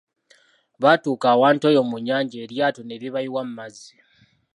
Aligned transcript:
Baatuuka 0.81 1.25
awantu 1.35 1.63
eyo 1.71 1.81
mu 1.89 1.97
nnyanja 1.99 2.37
eryato 2.43 2.81
ne 2.83 2.95
libayiwa 3.01 3.41
mu 3.47 3.53
mazzi. 3.59 3.95